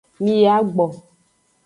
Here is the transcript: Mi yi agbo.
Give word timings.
Mi 0.23 0.33
yi 0.41 0.47
agbo. 0.57 0.85